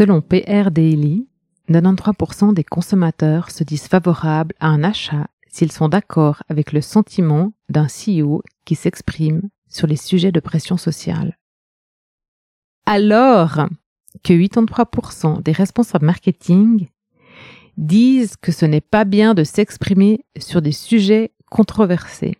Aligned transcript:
Selon 0.00 0.22
PR 0.22 0.70
Daily, 0.70 1.28
93% 1.68 2.54
des 2.54 2.64
consommateurs 2.64 3.50
se 3.50 3.64
disent 3.64 3.86
favorables 3.86 4.54
à 4.58 4.68
un 4.68 4.82
achat 4.82 5.26
s'ils 5.46 5.72
sont 5.72 5.90
d'accord 5.90 6.42
avec 6.48 6.72
le 6.72 6.80
sentiment 6.80 7.52
d'un 7.68 7.86
CEO 7.86 8.42
qui 8.64 8.76
s'exprime 8.76 9.50
sur 9.68 9.86
les 9.86 9.96
sujets 9.96 10.32
de 10.32 10.40
pression 10.40 10.78
sociale. 10.78 11.36
Alors 12.86 13.68
que 14.24 14.32
83% 14.32 15.42
des 15.42 15.52
responsables 15.52 16.06
marketing 16.06 16.88
disent 17.76 18.36
que 18.36 18.52
ce 18.52 18.64
n'est 18.64 18.80
pas 18.80 19.04
bien 19.04 19.34
de 19.34 19.44
s'exprimer 19.44 20.24
sur 20.38 20.62
des 20.62 20.72
sujets 20.72 21.34
controversés. 21.50 22.38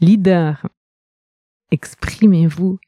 Leader, 0.00 0.66
exprimez-vous 1.70 2.78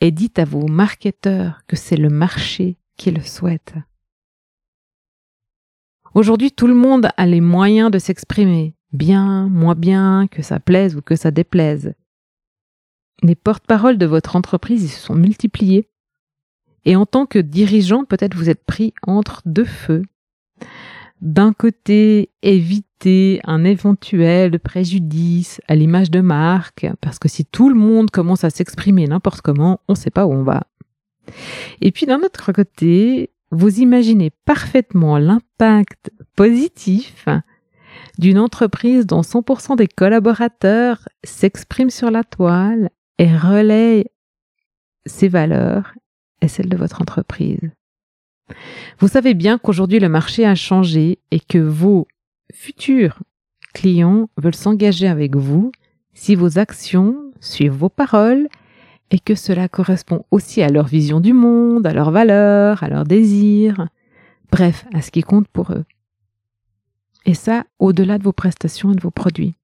et 0.00 0.10
dites 0.10 0.38
à 0.38 0.44
vos 0.44 0.66
marketeurs 0.66 1.62
que 1.66 1.76
c'est 1.76 1.96
le 1.96 2.08
marché 2.08 2.76
qui 2.96 3.10
le 3.10 3.22
souhaite. 3.22 3.74
Aujourd'hui, 6.14 6.52
tout 6.52 6.66
le 6.66 6.74
monde 6.74 7.10
a 7.16 7.26
les 7.26 7.40
moyens 7.40 7.90
de 7.90 7.98
s'exprimer, 7.98 8.74
bien, 8.92 9.48
moins 9.48 9.74
bien, 9.74 10.26
que 10.30 10.42
ça 10.42 10.58
plaise 10.58 10.96
ou 10.96 11.02
que 11.02 11.16
ça 11.16 11.30
déplaise. 11.30 11.94
Les 13.22 13.34
porte-paroles 13.34 13.98
de 13.98 14.06
votre 14.06 14.36
entreprise 14.36 14.92
se 14.92 15.00
sont 15.00 15.14
multipliés. 15.14 15.88
Et 16.84 16.96
en 16.96 17.04
tant 17.04 17.26
que 17.26 17.38
dirigeant, 17.38 18.04
peut-être 18.04 18.34
vous 18.34 18.48
êtes 18.48 18.64
pris 18.64 18.94
entre 19.02 19.42
deux 19.44 19.64
feux. 19.64 20.02
D'un 21.20 21.52
côté, 21.52 22.30
un 23.06 23.64
éventuel 23.64 24.58
préjudice 24.58 25.60
à 25.68 25.74
l'image 25.74 26.10
de 26.10 26.20
marque, 26.20 26.86
parce 27.00 27.18
que 27.18 27.28
si 27.28 27.44
tout 27.44 27.68
le 27.68 27.74
monde 27.74 28.10
commence 28.10 28.44
à 28.44 28.50
s'exprimer 28.50 29.06
n'importe 29.06 29.40
comment, 29.40 29.80
on 29.88 29.92
ne 29.92 29.98
sait 29.98 30.10
pas 30.10 30.26
où 30.26 30.32
on 30.32 30.42
va. 30.42 30.64
Et 31.80 31.92
puis 31.92 32.06
d'un 32.06 32.20
autre 32.20 32.52
côté, 32.52 33.30
vous 33.50 33.80
imaginez 33.80 34.30
parfaitement 34.44 35.18
l'impact 35.18 36.10
positif 36.36 37.26
d'une 38.18 38.38
entreprise 38.38 39.06
dont 39.06 39.20
100% 39.20 39.76
des 39.76 39.88
collaborateurs 39.88 41.08
s'expriment 41.24 41.90
sur 41.90 42.10
la 42.10 42.24
toile 42.24 42.90
et 43.18 43.34
relaient 43.34 44.06
ses 45.06 45.28
valeurs 45.28 45.94
et 46.42 46.48
celles 46.48 46.68
de 46.68 46.76
votre 46.76 47.00
entreprise. 47.00 47.70
Vous 48.98 49.08
savez 49.08 49.34
bien 49.34 49.58
qu'aujourd'hui 49.58 50.00
le 50.00 50.08
marché 50.08 50.44
a 50.44 50.54
changé 50.54 51.18
et 51.30 51.40
que 51.40 51.58
vos 51.58 52.06
futurs 52.52 53.22
clients 53.74 54.28
veulent 54.36 54.54
s'engager 54.54 55.06
avec 55.06 55.36
vous 55.36 55.72
si 56.14 56.34
vos 56.34 56.58
actions 56.58 57.32
suivent 57.40 57.72
vos 57.72 57.88
paroles 57.88 58.48
et 59.10 59.20
que 59.20 59.34
cela 59.34 59.68
correspond 59.68 60.24
aussi 60.30 60.62
à 60.62 60.68
leur 60.68 60.86
vision 60.86 61.20
du 61.20 61.32
monde, 61.32 61.86
à 61.86 61.92
leurs 61.92 62.10
valeurs, 62.10 62.82
à 62.82 62.88
leurs 62.88 63.04
désirs, 63.04 63.88
bref, 64.50 64.86
à 64.92 65.02
ce 65.02 65.10
qui 65.10 65.22
compte 65.22 65.48
pour 65.48 65.72
eux. 65.72 65.84
Et 67.24 67.34
ça, 67.34 67.64
au-delà 67.78 68.18
de 68.18 68.24
vos 68.24 68.32
prestations 68.32 68.92
et 68.92 68.96
de 68.96 69.00
vos 69.00 69.10
produits. 69.10 69.54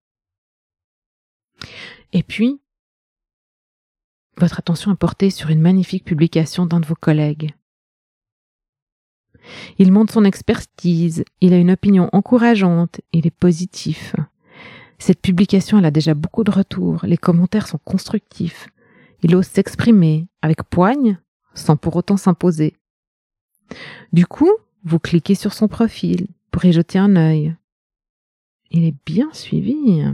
Et 2.13 2.23
puis, 2.23 2.61
votre 4.37 4.59
attention 4.59 4.93
est 4.93 4.97
portée 4.97 5.31
sur 5.31 5.51
une 5.51 5.61
magnifique 5.61 6.05
publication 6.05 6.67
d'un 6.67 6.81
de 6.81 6.87
vos 6.87 6.95
collègues. 6.95 7.55
Il 9.79 9.93
montre 9.93 10.13
son 10.13 10.25
expertise, 10.25 11.25
il 11.41 11.53
a 11.53 11.59
une 11.59 11.71
opinion 11.71 12.09
encourageante, 12.13 13.01
il 13.13 13.27
est 13.27 13.31
positif. 13.31 14.15
Cette 14.99 15.21
publication, 15.21 15.79
elle 15.79 15.85
a 15.85 15.91
déjà 15.91 16.15
beaucoup 16.15 16.45
de 16.45 16.51
retours, 16.51 17.01
les 17.05 17.17
commentaires 17.17 17.69
sont 17.69 17.81
constructifs. 17.85 18.69
Il 19.23 19.35
ose 19.37 19.47
s'exprimer 19.47 20.29
avec 20.43 20.63
poigne, 20.65 21.19
sans 21.55 21.77
pour 21.77 21.97
autant 21.97 22.17
s'imposer. 22.17 22.75
Du 24.13 24.27
coup, 24.27 24.51
vous 24.85 24.99
cliquez 24.99 25.35
sur 25.35 25.53
son 25.53 25.69
profil 25.69 26.29
pour 26.51 26.65
y 26.65 26.73
jeter 26.73 26.99
un 26.99 27.17
œil. 27.17 27.55
Il 28.71 28.85
est 28.85 28.95
bien 29.07 29.29
suivi. 29.33 30.05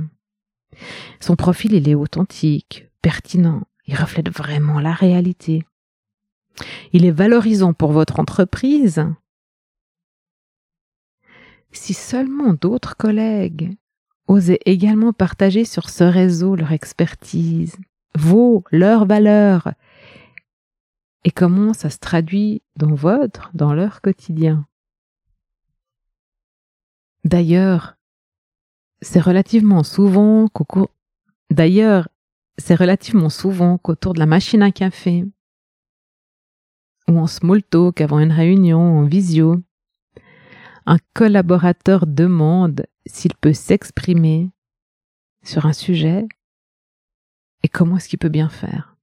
Son 1.18 1.36
profil, 1.36 1.72
il 1.74 1.88
est 1.88 1.94
authentique, 1.94 2.86
pertinent, 3.02 3.62
il 3.86 3.96
reflète 3.96 4.30
vraiment 4.30 4.80
la 4.80 4.92
réalité. 4.92 5.64
Il 6.92 7.04
est 7.04 7.10
valorisant 7.10 7.72
pour 7.72 7.92
votre 7.92 8.20
entreprise. 8.20 9.04
Si 11.72 11.94
seulement 11.94 12.52
d'autres 12.54 12.96
collègues 12.96 13.76
osaient 14.26 14.60
également 14.64 15.12
partager 15.12 15.64
sur 15.64 15.88
ce 15.88 16.04
réseau 16.04 16.56
leur 16.56 16.72
expertise, 16.72 17.76
vos, 18.16 18.64
leurs 18.70 19.06
valeurs, 19.06 19.72
et 21.24 21.30
comment 21.30 21.74
ça 21.74 21.90
se 21.90 21.98
traduit 21.98 22.62
dans 22.76 22.94
votre, 22.94 23.50
dans 23.54 23.74
leur 23.74 24.00
quotidien? 24.00 24.66
D'ailleurs, 27.24 27.96
c'est 29.02 29.20
relativement 29.20 29.82
souvent 29.82 30.48
qu'au 30.48 30.88
d'ailleurs, 31.50 32.08
c'est 32.58 32.74
relativement 32.74 33.30
souvent 33.30 33.78
qu'autour 33.78 34.14
de 34.14 34.18
la 34.18 34.26
machine 34.26 34.62
à 34.62 34.70
café, 34.70 35.24
ou 37.10 37.18
en 37.18 37.26
small 37.26 37.62
talk 37.62 38.00
avant 38.00 38.20
une 38.20 38.32
réunion, 38.32 38.98
en 38.98 39.04
visio, 39.04 39.62
un 40.86 40.98
collaborateur 41.14 42.06
demande 42.06 42.86
s'il 43.06 43.34
peut 43.34 43.52
s'exprimer 43.52 44.50
sur 45.42 45.66
un 45.66 45.72
sujet 45.72 46.26
et 47.62 47.68
comment 47.68 47.96
est-ce 47.96 48.08
qu'il 48.08 48.18
peut 48.18 48.28
bien 48.28 48.48
faire. 48.48 48.96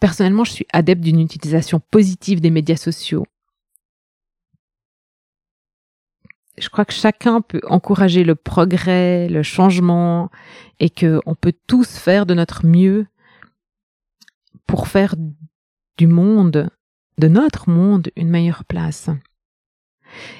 Personnellement, 0.00 0.44
je 0.44 0.52
suis 0.52 0.66
adepte 0.72 1.02
d'une 1.02 1.20
utilisation 1.20 1.78
positive 1.78 2.40
des 2.40 2.50
médias 2.50 2.76
sociaux. 2.76 3.24
Je 6.58 6.68
crois 6.68 6.84
que 6.84 6.92
chacun 6.92 7.40
peut 7.40 7.60
encourager 7.68 8.24
le 8.24 8.34
progrès, 8.34 9.28
le 9.28 9.42
changement, 9.42 10.30
et 10.80 10.90
qu'on 10.90 11.34
peut 11.34 11.54
tous 11.66 11.96
faire 11.96 12.26
de 12.26 12.34
notre 12.34 12.66
mieux 12.66 13.06
pour 14.72 14.88
faire 14.88 15.16
du 15.98 16.06
monde, 16.06 16.70
de 17.18 17.28
notre 17.28 17.68
monde, 17.68 18.08
une 18.16 18.30
meilleure 18.30 18.64
place. 18.64 19.10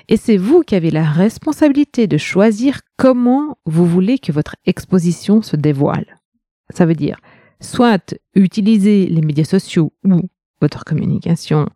Et 0.08 0.16
c'est 0.16 0.38
vous 0.38 0.62
qui 0.62 0.74
avez 0.74 0.90
la 0.90 1.04
responsabilité 1.04 2.06
de 2.06 2.16
choisir 2.16 2.80
comment 2.96 3.58
vous 3.66 3.84
voulez 3.84 4.18
que 4.18 4.32
votre 4.32 4.56
exposition 4.64 5.42
se 5.42 5.56
dévoile. 5.56 6.18
Ça 6.70 6.86
veut 6.86 6.94
dire 6.94 7.20
soit 7.60 8.14
utiliser 8.34 9.06
les 9.06 9.20
médias 9.20 9.44
sociaux 9.44 9.92
ou 10.02 10.22
votre 10.62 10.86
communication 10.86 11.68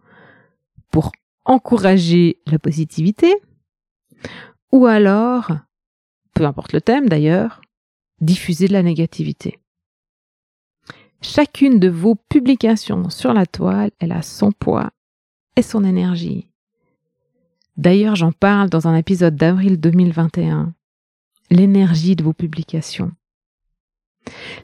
pour 0.91 1.13
encourager 1.45 2.41
la 2.47 2.59
positivité, 2.59 3.35
ou 4.73 4.87
alors, 4.87 5.53
peu 6.33 6.47
importe 6.47 6.73
le 6.73 6.81
thème 6.81 7.11
d'ailleurs, 7.11 7.61
diffuser 8.23 8.67
de 8.67 8.73
la 8.73 8.83
négativité. 8.83 9.59
Chacune 11.23 11.81
de 11.81 11.89
vos 11.89 12.15
publications 12.15 13.11
sur 13.11 13.33
la 13.33 13.47
toile, 13.47 13.91
elle 13.99 14.13
a 14.13 14.23
son 14.23 14.53
poids 14.53 14.91
et 15.57 15.63
son 15.63 15.85
énergie. 15.85 16.49
D'ailleurs, 17.77 18.17
j'en 18.17 18.33
parle 18.33 18.71
dans 18.71 18.89
un 18.89 18.97
épisode 18.97 19.37
d'avril 19.37 19.79
2021. 19.81 20.73
l'énergie 21.51 22.17
de 22.17 22.25
vos 22.25 22.33
publications. 22.33 23.13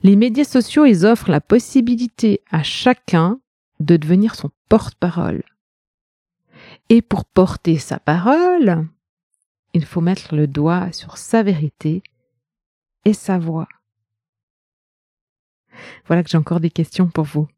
Les 0.02 0.16
médias 0.16 0.44
sociaux, 0.44 0.84
ils 0.84 1.06
offrent 1.06 1.30
la 1.30 1.40
possibilité 1.40 2.40
à 2.50 2.64
chacun 2.64 3.38
de 3.78 3.96
devenir 3.96 4.34
son 4.34 4.50
porte-parole. 4.68 5.44
Et 6.88 7.00
pour 7.00 7.24
porter 7.24 7.78
sa 7.78 8.00
parole, 8.00 8.88
il 9.74 9.84
faut 9.84 10.00
mettre 10.00 10.34
le 10.34 10.48
doigt 10.48 10.90
sur 10.90 11.18
sa 11.18 11.44
vérité 11.44 12.02
et 13.04 13.14
sa 13.14 13.38
voix. 13.38 13.68
Voilà 16.06 16.22
que 16.22 16.30
j'ai 16.30 16.38
encore 16.38 16.60
des 16.60 16.70
questions 16.70 17.08
pour 17.08 17.24
vous. 17.24 17.48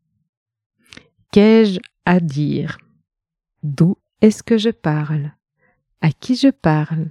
Qu'ai-je 1.33 1.81
à 2.05 2.21
dire? 2.21 2.79
D'où 3.63 3.97
est-ce 4.21 4.43
que 4.43 4.59
je 4.59 4.71
parle? 4.71 5.33
À 6.01 6.13
qui 6.13 6.37
je 6.37 6.49
parle? 6.49 7.11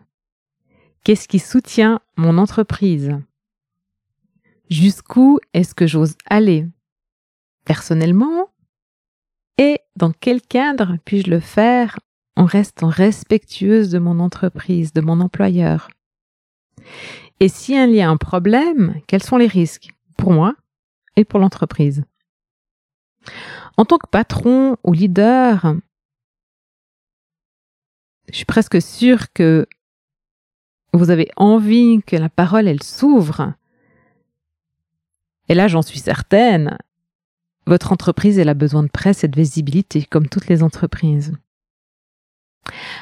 Qu'est-ce 1.04 1.28
qui 1.28 1.40
soutient 1.40 2.00
mon 2.16 2.38
entreprise? 2.38 3.18
Jusqu'où 4.70 5.40
est-ce 5.54 5.76
que 5.76 5.88
j'ose 5.88 6.16
aller? 6.30 6.66
Personnellement? 7.66 8.50
Et 9.58 9.80
dans 9.96 10.12
quel 10.12 10.42
cadre 10.42 10.98
puis-je 11.06 11.30
le 11.30 11.40
faire 11.40 12.00
en 12.36 12.46
restant 12.46 12.88
respectueuse 12.88 13.90
de 13.90 14.00
mon 14.00 14.20
entreprise, 14.20 14.94
de 14.94 15.02
mon 15.02 15.20
employeur? 15.20 15.90
Et 17.40 17.50
s'il 17.50 17.92
y 17.92 18.02
a 18.02 18.10
un 18.10 18.18
problème, 18.18 18.96
quels 19.08 19.24
sont 19.24 19.38
les 19.38 19.48
risques? 19.48 19.90
Pour 20.18 20.32
moi 20.32 20.56
et 21.16 21.26
pour 21.26 21.40
l'entreprise 21.40 22.04
En 23.78 23.86
tant 23.86 23.98
que 23.98 24.08
patron 24.08 24.78
ou 24.84 24.94
leader, 24.94 25.76
je 28.30 28.36
suis 28.36 28.46
presque 28.46 28.82
sûre 28.82 29.32
que 29.34 29.68
vous 30.94 31.10
avez 31.10 31.30
envie 31.36 32.02
que 32.06 32.16
la 32.16 32.30
parole, 32.30 32.68
elle 32.68 32.84
s'ouvre. 32.84 33.54
Et 35.50 35.56
là, 35.56 35.68
j'en 35.68 35.82
suis 35.82 36.00
certaine, 36.00 36.78
votre 37.66 37.92
entreprise, 37.92 38.38
elle 38.38 38.50
a 38.50 38.54
besoin 38.54 38.84
de 38.84 38.90
presse 38.90 39.24
et 39.24 39.28
de 39.28 39.40
visibilité, 39.40 40.04
comme 40.04 40.28
toutes 40.28 40.48
les 40.48 40.64
entreprises. 40.64 41.34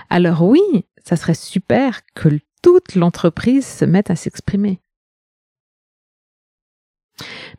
Alors 0.09 0.43
oui, 0.43 0.61
ça 1.03 1.15
serait 1.15 1.33
super 1.33 2.01
que 2.13 2.39
toute 2.61 2.95
l'entreprise 2.95 3.65
se 3.65 3.85
mette 3.85 4.09
à 4.09 4.15
s'exprimer. 4.15 4.79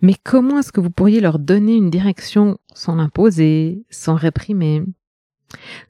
Mais 0.00 0.14
comment 0.22 0.58
est-ce 0.58 0.72
que 0.72 0.80
vous 0.80 0.90
pourriez 0.90 1.20
leur 1.20 1.38
donner 1.38 1.76
une 1.76 1.90
direction 1.90 2.58
sans 2.74 2.96
l'imposer, 2.96 3.84
sans 3.90 4.14
réprimer? 4.14 4.82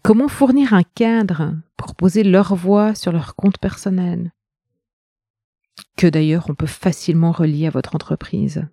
Comment 0.02 0.28
fournir 0.28 0.74
un 0.74 0.82
cadre 0.82 1.54
pour 1.76 1.94
poser 1.94 2.24
leur 2.24 2.54
voix 2.54 2.94
sur 2.94 3.12
leur 3.12 3.36
compte 3.36 3.58
personnel? 3.58 4.32
Que 5.96 6.06
d'ailleurs 6.06 6.46
on 6.48 6.54
peut 6.54 6.66
facilement 6.66 7.32
relier 7.32 7.66
à 7.66 7.70
votre 7.70 7.94
entreprise. 7.94 8.66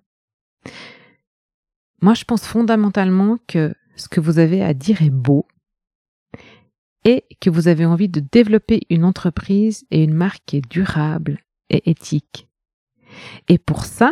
Moi 2.02 2.14
je 2.14 2.24
pense 2.24 2.46
fondamentalement 2.46 3.38
que 3.48 3.74
ce 3.96 4.08
que 4.08 4.20
vous 4.20 4.40
avez 4.40 4.64
à 4.64 4.74
dire 4.74 5.02
est 5.02 5.10
beau 5.10 5.46
et 7.06 7.26
que 7.40 7.50
vous 7.50 7.68
avez 7.68 7.86
envie 7.86 8.10
de 8.10 8.20
développer 8.20 8.82
une 8.90 9.06
entreprise 9.06 9.86
et 9.92 10.04
une 10.04 10.14
marque 10.14 10.44
qui 10.46 10.58
est 10.58 10.70
durable 10.70 11.40
et 11.70 11.90
éthique. 11.90 12.48
Et 13.48 13.58
pour 13.58 13.86
ça, 13.86 14.12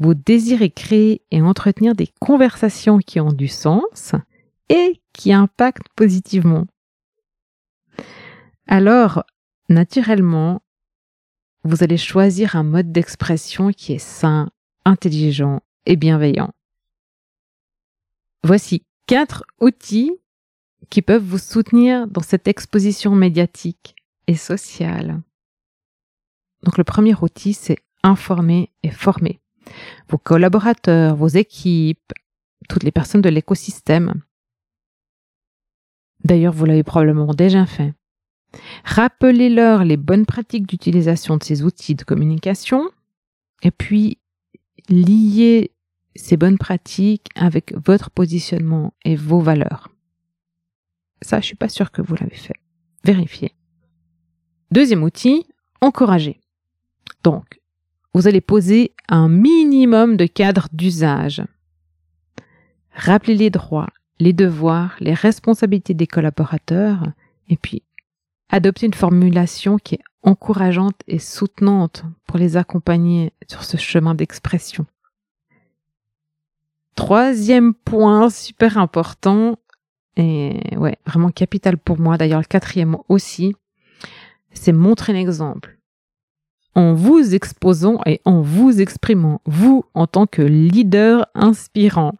vous 0.00 0.14
désirez 0.14 0.70
créer 0.70 1.22
et 1.30 1.42
entretenir 1.42 1.94
des 1.94 2.08
conversations 2.20 2.98
qui 2.98 3.20
ont 3.20 3.32
du 3.32 3.48
sens 3.48 4.14
et 4.70 5.00
qui 5.12 5.32
impactent 5.32 5.88
positivement. 5.94 6.66
Alors, 8.66 9.24
naturellement, 9.68 10.62
vous 11.64 11.84
allez 11.84 11.98
choisir 11.98 12.56
un 12.56 12.62
mode 12.62 12.92
d'expression 12.92 13.72
qui 13.72 13.92
est 13.92 13.98
sain, 13.98 14.50
intelligent 14.86 15.60
et 15.84 15.96
bienveillant. 15.96 16.50
Voici 18.42 18.86
quatre 19.06 19.44
outils 19.60 20.12
qui 20.88 21.02
peuvent 21.02 21.22
vous 21.22 21.36
soutenir 21.36 22.06
dans 22.06 22.22
cette 22.22 22.48
exposition 22.48 23.14
médiatique 23.14 23.94
et 24.26 24.36
sociale. 24.36 25.20
Donc 26.62 26.78
le 26.78 26.84
premier 26.84 27.14
outil, 27.20 27.52
c'est 27.52 27.78
informer 28.02 28.70
et 28.82 28.90
former 28.90 29.39
vos 30.08 30.18
collaborateurs, 30.18 31.16
vos 31.16 31.28
équipes, 31.28 32.12
toutes 32.68 32.82
les 32.82 32.92
personnes 32.92 33.22
de 33.22 33.28
l'écosystème. 33.28 34.22
D'ailleurs, 36.24 36.52
vous 36.52 36.64
l'avez 36.64 36.82
probablement 36.82 37.32
déjà 37.32 37.66
fait. 37.66 37.94
Rappelez-leur 38.84 39.84
les 39.84 39.96
bonnes 39.96 40.26
pratiques 40.26 40.66
d'utilisation 40.66 41.36
de 41.36 41.44
ces 41.44 41.62
outils 41.62 41.94
de 41.94 42.02
communication 42.02 42.90
et 43.62 43.70
puis 43.70 44.18
liez 44.88 45.72
ces 46.16 46.36
bonnes 46.36 46.58
pratiques 46.58 47.28
avec 47.34 47.72
votre 47.86 48.10
positionnement 48.10 48.92
et 49.04 49.16
vos 49.16 49.40
valeurs. 49.40 49.88
Ça, 51.22 51.40
je 51.40 51.46
suis 51.46 51.56
pas 51.56 51.68
sûre 51.68 51.92
que 51.92 52.02
vous 52.02 52.16
l'avez 52.16 52.36
fait. 52.36 52.56
Vérifiez. 53.04 53.54
Deuxième 54.70 55.02
outil, 55.02 55.46
encourager. 55.80 56.40
Donc, 57.22 57.59
vous 58.14 58.26
allez 58.26 58.40
poser 58.40 58.92
un 59.08 59.28
minimum 59.28 60.16
de 60.16 60.26
cadres 60.26 60.68
d'usage. 60.72 61.42
Rappelez 62.92 63.34
les 63.34 63.50
droits, 63.50 63.88
les 64.18 64.32
devoirs, 64.32 64.96
les 65.00 65.14
responsabilités 65.14 65.94
des 65.94 66.06
collaborateurs, 66.06 67.12
et 67.48 67.56
puis 67.56 67.82
adopter 68.48 68.86
une 68.86 68.94
formulation 68.94 69.78
qui 69.78 69.96
est 69.96 70.02
encourageante 70.22 71.00
et 71.06 71.18
soutenante 71.18 72.04
pour 72.26 72.38
les 72.38 72.56
accompagner 72.56 73.32
sur 73.48 73.64
ce 73.64 73.76
chemin 73.76 74.14
d'expression. 74.14 74.86
Troisième 76.96 77.72
point 77.72 78.28
super 78.28 78.76
important, 78.76 79.56
et 80.16 80.76
ouais, 80.76 80.98
vraiment 81.06 81.30
capital 81.30 81.78
pour 81.78 81.98
moi, 81.98 82.18
d'ailleurs 82.18 82.40
le 82.40 82.44
quatrième 82.44 82.96
aussi, 83.08 83.54
c'est 84.52 84.72
montrer 84.72 85.12
l'exemple. 85.12 85.79
En 86.74 86.94
vous 86.94 87.34
exposant 87.34 88.00
et 88.06 88.20
en 88.24 88.40
vous 88.40 88.80
exprimant, 88.80 89.40
vous 89.44 89.84
en 89.94 90.06
tant 90.06 90.26
que 90.26 90.42
leader 90.42 91.26
inspirant, 91.34 92.14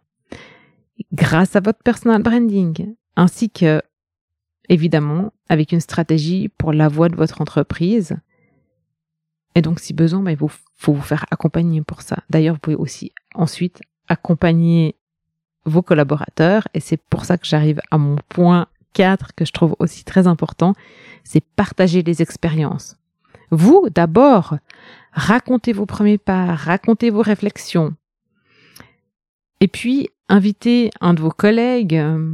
grâce 1.13 1.55
à 1.55 1.61
votre 1.61 1.81
personal 1.83 2.21
branding, 2.21 2.95
ainsi 3.15 3.49
que, 3.49 3.81
évidemment, 4.67 5.31
avec 5.49 5.71
une 5.71 5.79
stratégie 5.79 6.49
pour 6.49 6.73
la 6.73 6.89
voix 6.89 7.09
de 7.09 7.15
votre 7.15 7.41
entreprise. 7.41 8.17
Et 9.55 9.61
donc, 9.61 9.79
si 9.79 9.93
besoin, 9.93 10.21
ben, 10.21 10.31
il 10.31 10.37
faut 10.37 10.93
vous 10.93 11.01
faire 11.01 11.25
accompagner 11.31 11.81
pour 11.81 12.01
ça. 12.01 12.17
D'ailleurs, 12.29 12.55
vous 12.55 12.61
pouvez 12.61 12.75
aussi 12.75 13.11
ensuite 13.35 13.81
accompagner 14.07 14.95
vos 15.65 15.81
collaborateurs. 15.81 16.67
Et 16.73 16.79
c'est 16.79 16.97
pour 16.97 17.25
ça 17.25 17.37
que 17.37 17.47
j'arrive 17.47 17.79
à 17.91 17.97
mon 17.97 18.17
point 18.29 18.67
4 18.93 19.33
que 19.35 19.45
je 19.45 19.51
trouve 19.51 19.75
aussi 19.79 20.03
très 20.03 20.27
important, 20.27 20.73
c'est 21.23 21.43
partager 21.43 22.03
les 22.03 22.21
expériences. 22.21 22.97
Vous, 23.51 23.87
d'abord, 23.93 24.57
racontez 25.11 25.73
vos 25.73 25.85
premiers 25.85 26.17
pas, 26.17 26.55
racontez 26.55 27.09
vos 27.09 27.21
réflexions. 27.21 27.93
Et 29.59 29.67
puis, 29.67 30.09
invitez 30.29 30.89
un 31.01 31.13
de 31.13 31.21
vos 31.21 31.29
collègues 31.29 31.95
euh, 31.95 32.33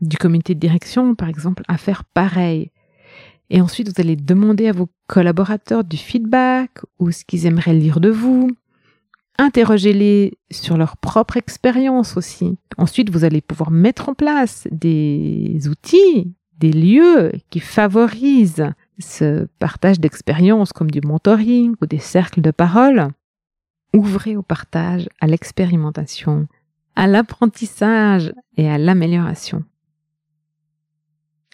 du 0.00 0.16
comité 0.16 0.54
de 0.54 0.60
direction, 0.60 1.14
par 1.14 1.28
exemple, 1.28 1.64
à 1.66 1.78
faire 1.78 2.04
pareil. 2.04 2.70
Et 3.50 3.60
ensuite, 3.60 3.88
vous 3.88 4.00
allez 4.00 4.16
demander 4.16 4.68
à 4.68 4.72
vos 4.72 4.88
collaborateurs 5.06 5.84
du 5.84 5.96
feedback 5.96 6.80
ou 6.98 7.10
ce 7.10 7.24
qu'ils 7.24 7.46
aimeraient 7.46 7.74
lire 7.74 8.00
de 8.00 8.10
vous. 8.10 8.50
Interrogez-les 9.38 10.38
sur 10.50 10.76
leur 10.76 10.96
propre 10.96 11.36
expérience 11.36 12.16
aussi. 12.16 12.56
Ensuite, 12.78 13.10
vous 13.10 13.24
allez 13.24 13.40
pouvoir 13.40 13.70
mettre 13.70 14.08
en 14.08 14.14
place 14.14 14.68
des 14.70 15.68
outils, 15.68 16.32
des 16.58 16.72
lieux 16.72 17.32
qui 17.50 17.60
favorisent 17.60 18.70
ce 18.98 19.46
partage 19.58 20.00
d'expériences 20.00 20.72
comme 20.72 20.90
du 20.90 21.00
mentoring 21.00 21.74
ou 21.80 21.86
des 21.86 21.98
cercles 21.98 22.40
de 22.40 22.50
parole. 22.50 23.08
Ouvrez 23.92 24.36
au 24.36 24.42
partage, 24.42 25.08
à 25.20 25.26
l'expérimentation, 25.26 26.48
à 26.96 27.06
l'apprentissage 27.06 28.32
et 28.56 28.68
à 28.68 28.78
l'amélioration. 28.78 29.64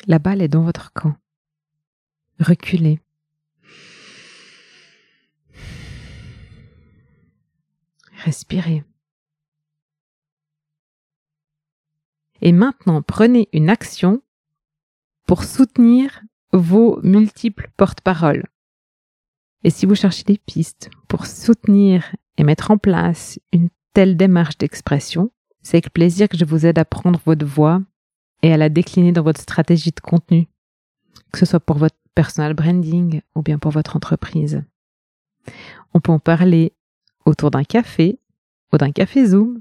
La 0.06 0.18
balle 0.18 0.42
est 0.42 0.48
dans 0.48 0.62
votre 0.62 0.92
camp. 0.92 1.14
Reculez. 2.38 3.00
Respirez. 8.24 8.84
Et 12.42 12.52
maintenant, 12.52 13.02
prenez 13.02 13.48
une 13.52 13.68
action 13.68 14.22
pour 15.26 15.44
soutenir 15.44 16.22
vos 16.52 17.00
multiples 17.02 17.70
porte-paroles. 17.76 18.44
Et 19.62 19.70
si 19.70 19.86
vous 19.86 19.94
cherchez 19.94 20.24
des 20.24 20.38
pistes 20.38 20.90
pour 21.08 21.26
soutenir 21.26 22.14
et 22.38 22.44
mettre 22.44 22.70
en 22.70 22.78
place 22.78 23.38
une 23.52 23.68
telle 23.92 24.16
démarche 24.16 24.58
d'expression, 24.58 25.30
c'est 25.62 25.76
avec 25.76 25.92
plaisir 25.92 26.28
que 26.28 26.38
je 26.38 26.44
vous 26.44 26.64
aide 26.64 26.78
à 26.78 26.84
prendre 26.84 27.20
votre 27.26 27.44
voix 27.44 27.82
et 28.42 28.52
à 28.52 28.56
la 28.56 28.68
décliner 28.68 29.12
dans 29.12 29.22
votre 29.22 29.40
stratégie 29.40 29.90
de 29.90 30.00
contenu, 30.00 30.48
que 31.32 31.38
ce 31.38 31.46
soit 31.46 31.60
pour 31.60 31.76
votre 31.76 31.96
personal 32.14 32.54
branding 32.54 33.20
ou 33.34 33.42
bien 33.42 33.58
pour 33.58 33.70
votre 33.70 33.96
entreprise. 33.96 34.62
On 35.92 36.00
peut 36.00 36.12
en 36.12 36.18
parler 36.18 36.72
autour 37.26 37.50
d'un 37.50 37.64
café 37.64 38.18
ou 38.72 38.78
d'un 38.78 38.92
café 38.92 39.26
Zoom. 39.26 39.60